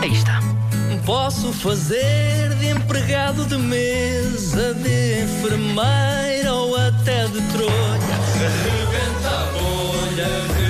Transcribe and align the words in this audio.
Aí 0.00 0.12
está. 0.12 0.40
Posso 1.04 1.52
fazer 1.52 2.54
de 2.54 2.68
empregado 2.68 3.44
de 3.44 3.58
mesa, 3.58 4.72
de 4.74 5.24
enfermeira 5.24 6.54
ou 6.54 6.74
até 6.74 7.26
de 7.26 7.40
trolha. 7.52 8.16
Rebenta 8.64 9.28
a 9.28 9.44
bolha, 9.52 10.69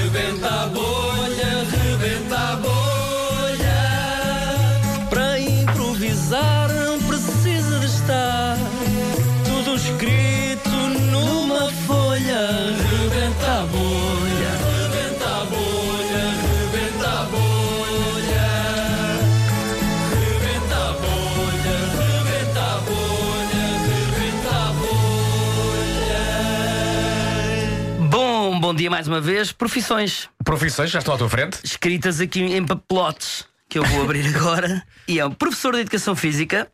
dia 28.80 28.88
mais 28.90 29.06
uma 29.06 29.20
vez. 29.20 29.52
Profissões 29.52 30.30
Profissões, 30.42 30.90
já 30.90 31.00
estão 31.00 31.12
à 31.14 31.18
tua 31.18 31.28
frente? 31.28 31.58
escritas 31.62 32.18
aqui 32.18 32.40
em 32.40 32.64
papelotes 32.64 33.44
que 33.68 33.78
eu 33.78 33.84
vou 33.84 34.02
abrir 34.02 34.26
agora. 34.34 34.82
E 35.06 35.20
é 35.20 35.26
um 35.26 35.30
professor 35.32 35.74
de 35.74 35.80
Educação 35.80 36.16
Física. 36.16 36.66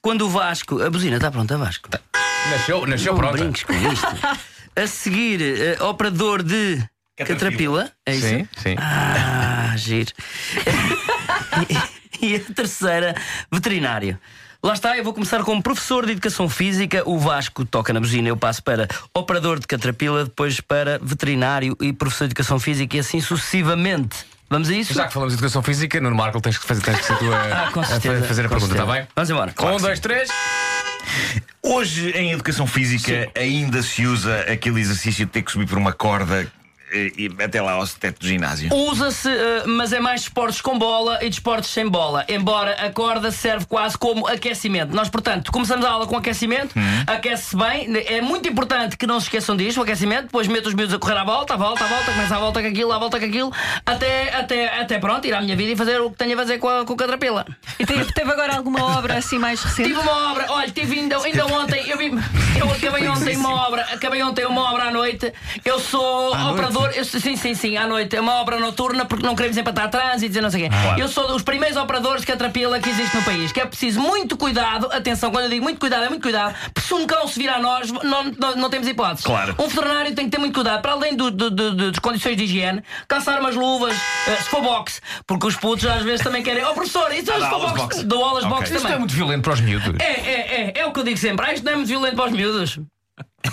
Quando 0.00 0.22
o 0.26 0.28
Vasco. 0.28 0.80
A 0.80 0.88
buzina 0.88 1.16
está 1.16 1.28
pronta, 1.28 1.58
Vasco? 1.58 1.88
Nasceu, 2.50 2.86
nasceu 2.86 3.12
Não 3.14 3.18
pronta. 3.18 3.36
brinques 3.36 3.64
com 3.64 3.72
isto. 3.72 4.06
A 4.76 4.86
seguir, 4.86 5.40
eh, 5.42 5.82
operador 5.82 6.42
de 6.42 6.80
catrapila. 7.16 7.90
É 8.04 8.14
isso? 8.14 8.28
Sim, 8.28 8.48
sim. 8.62 8.76
Ah, 8.78 9.74
giro. 9.76 10.12
e 12.20 12.36
a 12.36 12.40
terceira, 12.54 13.14
veterinário. 13.50 14.20
Lá 14.66 14.72
está, 14.72 14.96
eu 14.96 15.04
vou 15.04 15.14
começar 15.14 15.44
como 15.44 15.62
professor 15.62 16.04
de 16.04 16.10
Educação 16.10 16.48
Física. 16.48 17.00
O 17.06 17.20
Vasco 17.20 17.64
toca 17.64 17.92
na 17.92 18.00
buzina, 18.00 18.26
eu 18.26 18.36
passo 18.36 18.60
para 18.64 18.88
operador 19.14 19.60
de 19.60 19.66
catrapila, 19.68 20.24
depois 20.24 20.60
para 20.60 20.98
veterinário 21.00 21.76
e 21.80 21.92
professor 21.92 22.24
de 22.24 22.32
Educação 22.32 22.58
Física 22.58 22.96
e 22.96 22.98
assim 22.98 23.20
sucessivamente. 23.20 24.26
Vamos 24.50 24.68
a 24.68 24.74
isso? 24.74 24.92
Já 24.92 25.06
que 25.06 25.12
falamos 25.12 25.34
de 25.34 25.38
educação 25.38 25.62
física, 25.62 26.00
Nuno 26.00 26.16
Marco, 26.16 26.40
tens 26.40 26.58
que 26.58 26.66
fazer, 26.66 26.82
tens 26.82 26.98
que 26.98 27.04
ser 27.04 27.16
tu 27.16 27.32
a, 27.32 27.38
Ah, 27.66 27.70
com 27.70 27.78
a 27.78 27.84
fazer 27.84 28.46
a 28.46 28.48
pergunta, 28.48 28.72
está 28.72 28.86
bem? 28.86 29.06
Vamos 29.14 29.30
embora. 29.30 29.54
um, 29.56 29.76
dois, 29.76 30.00
três. 30.00 30.30
Hoje, 31.62 32.10
em 32.10 32.32
educação 32.32 32.66
física, 32.66 33.30
ainda 33.36 33.80
se 33.84 34.04
usa 34.04 34.40
aquele 34.50 34.80
exercício 34.80 35.26
de 35.26 35.30
ter 35.30 35.42
que 35.42 35.52
subir 35.52 35.68
por 35.68 35.78
uma 35.78 35.92
corda 35.92 36.50
eh, 36.92 37.12
e 37.16 37.30
até 37.42 37.60
lá 37.60 37.72
ao 37.72 37.86
teto 37.86 38.20
do 38.20 38.28
ginásio. 38.28 38.72
Usa-se, 38.72 39.28
eh, 39.28 39.64
mas 39.66 39.92
é 39.92 40.00
mais 40.00 40.22
desportos 40.22 40.60
com 40.60 40.78
bola 40.78 41.18
e 41.22 41.28
desportos 41.28 41.70
sem 41.70 41.88
bola. 41.88 42.24
Embora 42.28 42.72
a 42.72 42.90
corda 42.90 43.30
serve 43.30 43.66
quase 43.66 43.98
como 43.98 44.26
aquecimento. 44.26 44.94
Nós, 44.94 45.08
portanto, 45.08 45.50
começamos 45.50 45.84
a 45.84 45.90
aula 45.90 46.06
com 46.06 46.16
aquecimento, 46.16 46.74
aquece-se 47.06 47.56
bem. 47.56 47.88
É 48.06 48.20
muito 48.20 48.48
importante 48.48 48.96
que 48.96 49.06
não 49.06 49.18
se 49.20 49.26
esqueçam 49.26 49.56
disto, 49.56 49.78
o 49.78 49.82
aquecimento. 49.82 50.24
Depois 50.24 50.46
meto 50.46 50.66
os 50.68 50.74
miúdos 50.74 50.94
a 50.94 50.98
correr 50.98 51.16
à 51.16 51.24
volta, 51.24 51.54
à 51.54 51.56
volta, 51.56 51.84
à 51.84 51.88
volta, 51.88 52.12
começa 52.12 52.36
à 52.36 52.38
volta 52.38 52.62
com 52.62 52.68
aquilo, 52.68 52.92
à 52.92 52.98
volta 52.98 53.18
com 53.18 53.26
aquilo, 53.26 53.52
até, 53.84 54.34
até, 54.34 54.80
até 54.80 54.98
pronto, 54.98 55.26
ir 55.26 55.34
à 55.34 55.40
minha 55.40 55.56
vida 55.56 55.72
e 55.72 55.76
fazer 55.76 56.00
o 56.00 56.10
que 56.10 56.16
tenho 56.16 56.34
a 56.34 56.36
fazer 56.36 56.58
com, 56.58 56.68
a, 56.68 56.84
com 56.84 56.92
o 56.92 56.96
catrapila. 56.96 57.46
E 57.78 57.86
teve, 57.86 58.04
teve 58.12 58.30
agora 58.30 58.56
alguma 58.56 58.98
obra 58.98 59.18
assim 59.18 59.38
mais 59.38 59.62
recente? 59.62 59.88
Tive 59.88 60.00
uma 60.00 60.30
obra, 60.30 60.46
olha, 60.48 60.70
tive 60.70 60.98
ainda, 60.98 61.18
ainda 61.18 61.46
ontem, 61.52 61.85
acabei 63.92 64.22
ontem 64.22 64.44
uma 64.46 64.70
obra 64.72 64.84
à 64.84 64.90
noite. 64.90 65.32
Eu 65.64 65.78
sou 65.78 66.32
operador, 66.50 66.90
eu, 66.94 67.04
sim, 67.04 67.36
sim, 67.36 67.54
sim, 67.54 67.76
à 67.76 67.86
noite. 67.86 68.14
É 68.16 68.20
uma 68.20 68.34
obra 68.34 68.58
noturna 68.58 69.04
porque 69.04 69.24
não 69.26 69.34
queremos 69.34 69.56
empatar 69.56 69.90
trânsito 69.90 70.36
e 70.38 70.40
não 70.40 70.50
sei 70.50 70.66
o 70.66 70.70
quê. 70.70 70.76
Eu 70.98 71.08
sou 71.08 71.26
dos 71.28 71.42
primeiros 71.42 71.76
operadores 71.76 72.20
de 72.22 72.26
catrapila 72.26 72.78
que 72.80 72.88
existe 72.88 73.16
no 73.16 73.22
país, 73.22 73.52
que 73.52 73.60
é 73.60 73.66
preciso 73.66 74.00
muito 74.00 74.36
cuidado. 74.36 74.88
Atenção, 74.92 75.30
quando 75.30 75.44
eu 75.44 75.50
digo 75.50 75.64
muito 75.64 75.78
cuidado, 75.80 76.04
é 76.04 76.08
muito 76.08 76.22
cuidado, 76.22 76.54
porque 76.74 76.86
se 76.88 76.94
um 76.94 77.06
cão 77.06 77.26
se 77.28 77.38
vir 77.38 77.48
a 77.48 77.58
nós, 77.58 77.90
não, 77.90 78.24
não, 78.24 78.56
não 78.56 78.70
temos 78.70 78.86
hipótese. 78.88 79.22
Claro. 79.24 79.54
Um 79.58 79.68
veterinário 79.68 80.14
tem 80.14 80.24
que 80.26 80.30
ter 80.30 80.38
muito 80.38 80.54
cuidado, 80.54 80.82
para 80.82 80.92
além 80.92 81.14
do, 81.14 81.30
do- 81.30 81.50
do- 81.50 81.74
do- 81.74 81.90
das 81.90 81.98
condições 81.98 82.36
de 82.36 82.44
higiene, 82.44 82.82
calçar 83.08 83.40
umas 83.40 83.54
luvas, 83.54 83.94
eh, 84.28 84.36
se 84.36 84.48
for 84.48 84.62
boxe, 84.62 85.00
porque 85.26 85.46
os 85.46 85.56
putos 85.56 85.86
às 85.86 86.02
vezes 86.02 86.22
também 86.22 86.42
querem. 86.42 86.64
Oh, 86.64 86.74
professor, 86.74 87.12
isso 87.12 87.30
é 87.32 87.40
se 87.40 87.48
for 87.48 87.66
de 87.70 87.74
boxe. 87.74 88.04
Dou 88.04 88.24
aulas 88.24 88.42
de 88.44 88.46
Ok. 88.48 88.58
boxe 88.58 88.72
Isto 88.72 88.82
também. 88.82 88.96
é 88.96 88.98
muito 88.98 89.14
violento 89.14 89.42
para 89.42 89.52
os 89.54 89.60
miúdos. 89.60 89.94
É, 90.00 90.04
é, 90.04 90.72
é, 90.76 90.80
é 90.80 90.86
o 90.86 90.92
que 90.92 91.00
eu 91.00 91.04
digo 91.04 91.16
sempre. 91.18 91.46
Ah, 91.46 91.52
isto 91.52 91.64
não 91.64 91.72
é 91.72 91.76
muito 91.76 91.88
violento 91.88 92.16
para 92.16 92.26
os 92.26 92.32
miúdos. 92.32 92.78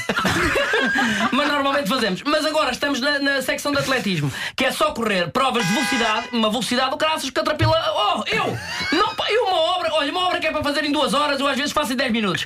Mas 1.31 1.47
normalmente 1.47 1.87
fazemos. 1.89 2.21
Mas 2.23 2.45
agora 2.45 2.71
estamos 2.71 2.99
na, 2.99 3.19
na 3.19 3.41
secção 3.41 3.71
de 3.71 3.79
atletismo, 3.79 4.31
que 4.55 4.65
é 4.65 4.71
só 4.71 4.91
correr 4.91 5.31
provas 5.31 5.65
de 5.65 5.73
velocidade, 5.73 6.29
uma 6.31 6.49
velocidade 6.49 6.91
do 6.91 6.97
caraças 6.97 7.29
catrapila. 7.29 7.73
Oh, 7.95 8.23
eu! 8.27 8.57
Não, 8.91 9.13
eu 9.29 9.43
uma 9.45 9.57
obra, 9.77 9.93
olha, 9.93 10.11
uma 10.11 10.27
obra 10.27 10.39
que 10.39 10.47
é 10.47 10.51
para 10.51 10.63
fazer 10.63 10.83
em 10.85 10.91
duas 10.91 11.13
horas, 11.13 11.39
eu 11.39 11.47
às 11.47 11.55
vezes 11.57 11.71
faço 11.71 11.93
em 11.93 11.95
10 11.95 12.11
minutos. 12.11 12.45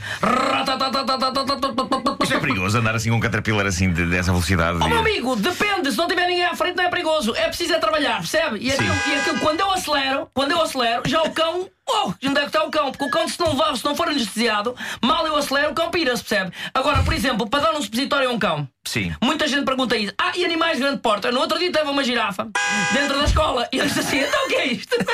Isto 2.21 2.33
é 2.35 2.39
perigoso 2.39 2.77
andar 2.77 2.95
assim 2.95 3.09
com 3.09 3.17
um 3.17 3.19
caterpillar 3.19 3.65
assim 3.65 3.91
de- 3.91 4.05
dessa 4.05 4.31
velocidade. 4.31 4.79
Oh, 4.81 4.87
meu 4.87 4.99
amigo, 4.99 5.35
depende. 5.35 5.91
Se 5.91 5.97
não 5.97 6.07
tiver 6.07 6.27
ninguém 6.27 6.45
à 6.45 6.55
frente, 6.55 6.75
não 6.75 6.83
é 6.85 6.89
perigoso. 6.89 7.33
É 7.35 7.47
preciso 7.47 7.73
é 7.73 7.79
trabalhar, 7.79 8.17
percebe? 8.17 8.57
E 8.59 8.71
aquilo, 8.71 8.93
e 9.07 9.15
aquilo, 9.15 9.39
quando 9.39 9.59
eu 9.59 9.71
acelero, 9.71 10.29
quando 10.33 10.51
eu 10.51 10.61
acelero, 10.61 11.03
já 11.05 11.21
o 11.23 11.31
cão. 11.31 11.69
Oh, 11.89 12.13
onde 12.25 12.37
é 12.37 12.41
que 12.41 12.47
está 12.47 12.63
o 12.63 12.69
cão? 12.69 12.91
Porque 12.91 13.05
o 13.05 13.09
cão, 13.09 13.27
se 13.27 13.39
não, 13.39 13.51
levar, 13.51 13.75
se 13.77 13.85
não 13.85 13.95
for 13.95 14.09
anestesiado, 14.09 14.75
mal 15.01 15.25
eu 15.25 15.35
acelero, 15.37 15.71
o 15.71 15.73
cão 15.73 15.89
pira-se, 15.89 16.23
percebe? 16.23 16.51
Agora, 16.73 17.01
por 17.03 17.13
exemplo, 17.13 17.49
para 17.49 17.63
dar 17.63 17.73
um 17.75 17.81
supositório 17.81 18.29
a 18.29 18.33
um 18.33 18.39
cão. 18.39 18.67
Sim. 18.87 19.13
Muita 19.21 19.47
gente 19.47 19.65
pergunta 19.65 19.97
isso. 19.97 20.13
Ah, 20.17 20.31
e 20.35 20.45
animais 20.45 20.77
de 20.77 20.83
grande 20.83 20.99
porte? 20.99 21.29
No 21.29 21.41
outro 21.41 21.59
dia 21.59 21.71
teve 21.71 21.89
uma 21.89 22.03
girafa 22.03 22.47
dentro 22.93 23.17
da 23.17 23.25
escola 23.25 23.67
e 23.71 23.77
eu 23.77 23.85
disse 23.85 23.99
assim: 23.99 24.19
então 24.19 24.45
o 24.45 24.47
que 24.47 24.55
é 24.55 24.67
isto? 24.67 24.95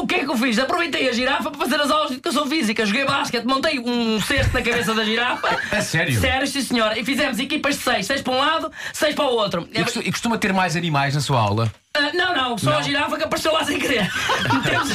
O 0.00 0.06
que 0.06 0.14
é 0.14 0.18
que 0.20 0.30
eu 0.30 0.36
fiz? 0.36 0.58
Aproveitei 0.58 1.08
a 1.08 1.12
girafa 1.12 1.50
para 1.50 1.60
fazer 1.60 1.80
as 1.80 1.90
aulas 1.90 2.08
de 2.08 2.14
educação 2.14 2.46
física. 2.46 2.84
Joguei 2.84 3.04
basquete, 3.04 3.44
montei 3.44 3.78
um 3.78 4.20
cesto 4.20 4.52
na 4.52 4.62
cabeça 4.62 4.94
da 4.94 5.04
girafa. 5.04 5.60
É 5.70 5.80
sério? 5.80 6.20
Sério, 6.20 6.46
sim 6.46 6.62
senhor. 6.62 6.96
E 6.96 7.04
fizemos 7.04 7.38
equipas 7.38 7.76
de 7.76 7.82
seis: 7.82 8.06
seis 8.06 8.22
para 8.22 8.32
um 8.32 8.38
lado, 8.38 8.72
seis 8.92 9.14
para 9.14 9.24
o 9.24 9.28
outro. 9.28 9.68
E 9.72 10.10
costuma, 10.10 10.36
ter 10.38 10.52
mais 10.52 10.74
animais 10.74 11.14
na 11.14 11.20
sua 11.20 11.40
aula? 11.40 11.70
Ah, 11.94 12.10
não, 12.14 12.34
não, 12.34 12.58
só 12.58 12.78
a 12.78 12.82
girafa 12.82 13.16
que 13.16 13.24
apareceu 13.24 13.52
lá 13.52 13.64
sem 13.64 13.78
querer. 13.78 14.10
metemos, 14.52 14.90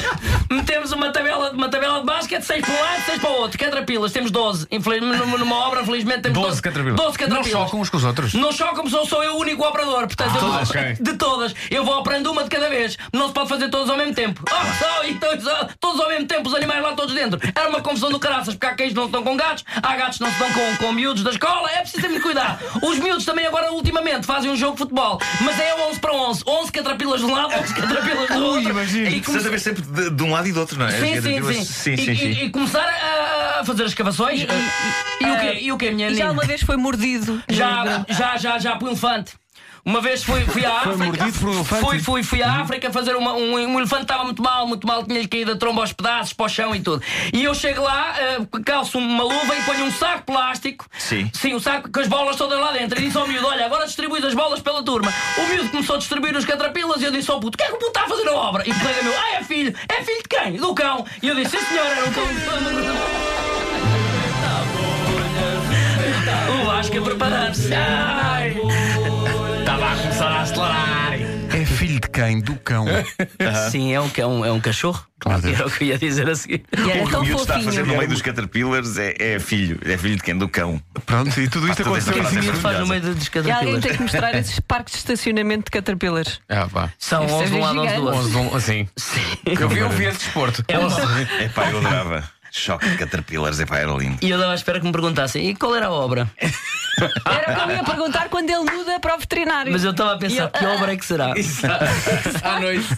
6 2.43 2.61
para 2.65 2.73
um 2.73 2.79
lado, 2.81 3.01
6 3.05 3.21
para 3.21 3.29
o 3.29 3.33
outro. 3.41 3.57
Catrapilas, 3.59 4.11
temos 4.11 4.31
12. 4.31 4.67
Infelizmente, 4.71 5.17
numa 5.19 5.37
numa 5.37 5.55
obra, 5.67 5.83
felizmente, 5.85 6.21
temos 6.21 6.37
12 6.39 6.61
catrapilas. 6.61 6.97
12 6.97 7.17
catrapilas. 7.17 7.51
Não 7.53 7.59
chocam 7.65 7.79
uns 7.81 7.89
com 7.89 7.97
os 7.97 8.03
outros? 8.03 8.33
Não 8.33 8.51
chocam, 8.51 8.89
sou, 8.89 9.05
sou 9.05 9.23
eu 9.23 9.35
o 9.35 9.39
único 9.39 9.63
operador. 9.65 10.07
Portanto, 10.07 10.35
eu 10.35 10.41
vou, 10.41 10.51
todas, 10.51 10.69
ok. 10.69 10.93
de 10.99 11.13
todas. 11.17 11.53
Eu 11.69 11.83
vou 11.85 11.97
operando 11.99 12.31
uma 12.31 12.43
de 12.43 12.49
cada 12.49 12.69
vez. 12.69 12.97
Não 13.13 13.27
se 13.27 13.33
pode 13.33 13.49
fazer 13.49 13.69
todas 13.69 13.89
ao 13.89 13.97
mesmo 13.97 14.13
tempo. 14.13 14.43
Oh, 14.49 14.83
só, 14.83 15.03
e 15.05 15.15
todos, 15.15 15.47
ah, 15.47 15.69
todos 15.79 15.99
ao 16.01 16.09
mesmo 16.09 16.27
tempo, 16.27 16.47
os 16.49 16.55
animais 16.55 16.81
lá 16.81 16.93
todos 16.93 17.13
dentro. 17.13 17.39
Era 17.55 17.69
uma 17.69 17.81
confusão 17.81 18.09
do 18.09 18.19
caraças, 18.19 18.53
porque 18.55 18.65
há 18.67 18.73
cães 18.75 18.89
que 18.89 18.95
não 18.95 19.05
se 19.05 19.11
dão 19.11 19.23
com 19.23 19.35
gatos, 19.37 19.63
há 19.81 19.95
gatos 19.95 20.17
que 20.17 20.23
não 20.23 20.31
se 20.31 20.39
dão 20.39 20.49
com, 20.51 20.77
com 20.77 20.91
miúdos 20.93 21.23
da 21.23 21.31
escola. 21.31 21.69
É 21.71 21.77
preciso 21.81 22.01
ter 22.01 22.09
muito 22.09 22.23
cuidado. 22.23 22.59
Os 22.81 22.97
miúdos 22.99 23.25
também 23.25 23.45
agora, 23.45 23.71
ultimamente, 23.71 24.25
fazem 24.25 24.49
um 24.51 24.55
jogo 24.55 24.73
de 24.73 24.79
futebol. 24.79 25.19
Mas 25.41 25.59
é 25.59 25.75
11 25.89 25.99
para 25.99 26.13
11. 26.13 26.43
11 26.47 26.71
catrapilas 26.71 27.19
de 27.19 27.25
um 27.25 27.33
lado, 27.33 27.53
11 27.53 27.73
catrapilas 27.73 28.29
do 28.29 28.45
outro. 28.45 28.69
imagino. 28.69 29.07
E 29.07 29.11
come- 29.11 29.21
Precisa 29.21 29.47
haver 29.47 29.59
sempre 29.59 29.81
de, 29.83 30.09
de 30.09 30.23
um 30.23 30.31
lado 30.31 30.47
e 30.47 30.51
do 30.51 30.59
outro, 30.59 30.77
não 30.79 30.87
é? 30.87 30.91
Sim, 30.91 30.99
sim, 30.99 31.13
caterpillars- 31.15 31.57
sim. 31.67 31.97
sim, 31.97 32.11
E, 32.11 32.15
sim, 32.17 32.24
e- 32.25 32.45
e 32.45 32.49
começar 32.49 32.87
a, 33.59 33.63
fazer 33.65 33.83
as 33.83 33.89
escavações. 33.91 34.41
E, 34.41 35.23
e 35.23 35.31
o 35.31 35.39
quê? 35.39 35.59
E 35.61 35.71
o 35.71 35.77
quê, 35.77 35.91
minha 35.91 36.09
E 36.09 36.15
já 36.15 36.31
uma 36.31 36.45
vez 36.45 36.61
foi 36.61 36.77
mordido. 36.77 37.41
Já, 37.49 38.05
já, 38.09 38.37
já, 38.37 38.59
já 38.59 38.75
por 38.75 38.85
um 38.87 38.91
elefante. 38.91 39.33
Uma 39.85 40.01
vez 40.01 40.23
fui, 40.23 40.41
fui 40.45 40.65
à 40.65 40.77
África. 40.81 40.97
mordido 40.97 41.39
por 41.39 41.49
um 41.49 41.53
elefante? 41.53 41.81
Fui, 41.85 41.99
fui, 41.99 42.23
fui 42.23 42.41
à 42.41 42.53
África 42.53 42.91
fazer 42.91 43.15
uma, 43.15 43.33
um, 43.33 43.53
um 43.53 43.77
elefante 43.77 44.01
estava 44.01 44.23
muito 44.23 44.41
mal, 44.41 44.65
muito 44.67 44.87
mal, 44.87 45.03
tinha-lhe 45.05 45.27
caído 45.27 45.51
a 45.51 45.55
tromba 45.55 45.81
aos 45.81 45.93
pedaços, 45.93 46.33
para 46.33 46.47
o 46.47 46.49
chão 46.49 46.73
e 46.75 46.79
tudo. 46.79 47.03
E 47.31 47.43
eu 47.43 47.53
chego 47.53 47.83
lá, 47.83 48.15
eh, 48.19 48.39
calço 48.65 48.97
uma 48.97 49.23
luva 49.23 49.55
e 49.55 49.61
ponho 49.61 49.85
um 49.85 49.91
saco 49.91 50.23
plástico. 50.23 50.87
Sim. 50.97 51.29
Sim, 51.33 51.53
um 51.53 51.59
saco 51.59 51.91
com 51.91 51.99
as 51.99 52.07
bolas 52.07 52.35
todas 52.35 52.59
lá 52.59 52.71
dentro. 52.71 52.99
E 52.99 53.05
disse 53.05 53.15
ao 53.17 53.27
miúdo: 53.27 53.45
Olha, 53.47 53.65
agora 53.65 53.85
distribui 53.85 54.25
as 54.25 54.33
bolas 54.33 54.59
pela 54.59 54.81
turma. 54.83 55.13
O 55.37 55.47
miúdo 55.49 55.69
começou 55.69 55.97
a 55.97 55.99
distribuir 55.99 56.35
os 56.35 56.45
catrapilas 56.45 56.99
e 57.01 57.05
eu 57.05 57.11
disse 57.11 57.29
ao 57.29 57.39
puto: 57.39 57.55
O 57.55 57.57
que 57.59 57.63
é 57.63 57.67
que 57.67 57.73
o 57.73 57.77
puto 57.77 57.89
está 57.89 58.05
a 58.05 58.07
fazer 58.09 58.27
a 58.27 58.33
obra? 58.33 58.63
E 58.67 58.71
o 58.71 58.79
colega 58.79 59.03
meu: 59.03 59.13
Ah, 59.13 59.35
é 59.35 59.43
filho, 59.43 59.75
é 59.87 60.03
filho 60.03 60.23
de 60.23 60.27
quem? 60.29 60.53
Do 60.53 60.73
cão. 60.73 61.05
E 61.21 61.27
eu 61.27 61.35
disse: 61.35 61.57
Sim, 61.59 61.65
senhor, 61.67 61.85
era 61.85 62.05
um 62.05 62.11
cão. 62.11 62.23
O 66.61 66.65
Vasco 66.65 66.97
a 66.97 67.01
preparar-se. 67.01 67.73
Ai. 67.73 68.55
Quem? 72.15 72.39
Do 72.39 72.55
cão. 72.55 72.85
Sim, 73.71 73.93
é 73.93 73.99
um, 73.99 74.09
é 74.17 74.25
um, 74.25 74.45
é 74.45 74.51
um 74.51 74.59
cachorro. 74.61 75.05
Claro. 75.19 75.47
Era 75.47 75.65
o 75.67 75.71
que 75.71 75.83
eu 75.83 75.87
ia 75.89 75.97
dizer 75.97 76.29
a 76.29 76.35
seguir. 76.35 76.63
E 76.71 76.91
era 76.91 77.03
O 77.03 77.03
que 77.03 77.07
o 77.07 77.09
tão 77.11 77.21
miúdo 77.23 77.41
está 77.41 77.57
a 77.57 77.61
fazer 77.61 77.85
no 77.85 77.95
meio 77.97 78.07
dos 78.07 78.21
caterpillars 78.21 78.97
é, 78.97 79.15
é 79.19 79.39
filho. 79.39 79.79
É 79.85 79.97
filho 79.97 80.15
de 80.15 80.23
quem? 80.23 80.37
Do 80.37 80.47
cão. 80.47 80.81
Pronto, 81.05 81.39
e 81.39 81.47
tudo 81.49 81.67
isto 81.69 81.81
aconteceu 81.81 82.17
em 82.17 82.21
O 82.21 82.29
cinco 82.29 82.45
é 82.45 82.51
que 82.51 82.57
faz 82.57 82.79
no 82.79 82.87
meio 82.87 83.01
dos 83.01 83.11
E 83.27 83.29
alguém 83.37 83.43
caterpillars? 83.43 83.83
tem 83.83 83.93
que 83.95 84.01
mostrar 84.01 84.35
esses 84.35 84.59
parques 84.61 84.93
de 84.93 84.99
estacionamento 84.99 85.65
de 85.65 85.71
caterpillars. 85.71 86.39
Ah, 86.49 86.67
pá. 86.71 86.91
São 86.97 87.21
Deve 87.25 87.33
11 87.33 87.45
de 87.49 87.55
um 87.55 87.59
lado, 87.59 87.79
11 87.81 87.95
do 87.95 88.03
outro. 88.05 88.39
11, 88.39 88.55
assim. 88.55 88.89
Eu 89.45 89.69
vi, 89.69 89.79
eu 89.79 89.89
vi 89.89 90.05
esse 90.05 90.19
desporto. 90.19 90.63
É 90.67 90.77
um- 90.79 90.87
É 91.39 91.49
pá, 91.49 91.69
eu 91.69 91.77
adorava. 91.79 92.29
Choque 92.51 92.87
de 92.89 92.95
caterpillars, 92.97 93.59
é 93.59 93.65
pá, 93.65 93.79
era 93.79 93.91
lindo. 93.91 94.17
E 94.21 94.29
eu 94.29 94.37
dava 94.37 94.53
à 94.53 94.55
espera 94.55 94.79
que 94.79 94.85
me 94.85 94.91
perguntassem: 94.93 95.49
e 95.49 95.55
qual 95.55 95.75
era 95.75 95.87
a 95.87 95.91
obra? 95.91 96.29
Era 97.25 97.51
o 97.51 97.55
que 97.55 97.71
eu 97.71 97.75
ia 97.75 97.83
perguntar 97.83 98.29
quando 98.29 98.49
ele 98.49 98.71
muda 98.71 98.99
para 98.99 99.15
o 99.15 99.17
veterinário. 99.19 99.71
Mas 99.71 99.83
eu 99.83 99.91
estava 99.91 100.13
a 100.13 100.17
pensar: 100.17 100.43
eu- 100.43 100.49
que 100.49 100.65
obra 100.65 100.93
é 100.93 100.97
que 100.97 101.05
será? 101.05 101.33
À 102.43 102.59
noite. 102.59 102.97